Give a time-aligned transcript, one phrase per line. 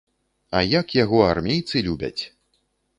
[0.59, 2.19] А як яго армейцы любяць.